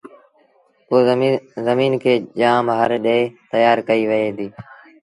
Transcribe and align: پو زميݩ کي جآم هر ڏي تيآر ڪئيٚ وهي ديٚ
پو 0.87 0.95
زميݩ 1.65 1.99
کي 2.03 2.13
جآم 2.39 2.65
هر 2.79 2.91
ڏي 3.05 3.19
تيآر 3.51 3.77
ڪئيٚ 3.87 4.05
وهي 4.09 4.29
ديٚ 4.37 4.51